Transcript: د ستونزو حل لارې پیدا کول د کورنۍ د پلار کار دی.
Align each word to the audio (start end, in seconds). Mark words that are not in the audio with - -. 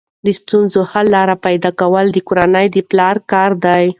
د 0.25 0.27
ستونزو 0.39 0.79
حل 0.91 1.05
لارې 1.15 1.35
پیدا 1.45 1.71
کول 1.79 2.05
د 2.11 2.17
کورنۍ 2.27 2.67
د 2.71 2.77
پلار 2.89 3.15
کار 3.31 3.51
دی. 3.65 3.85